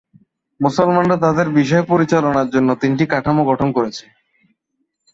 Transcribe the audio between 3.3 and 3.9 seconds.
গঠন